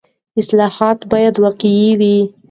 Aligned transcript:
اصلاحات 0.41 0.99
باید 1.11 1.35
واقعي 1.43 1.87
وي. 1.99 2.17